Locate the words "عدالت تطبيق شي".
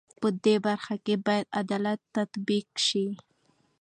1.61-3.05